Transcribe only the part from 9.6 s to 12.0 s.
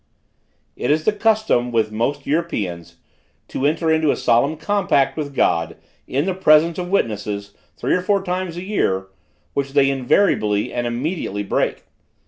they invariably and immediately break.